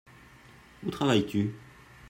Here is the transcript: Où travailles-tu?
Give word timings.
Où 0.83 0.89
travailles-tu? 0.89 1.51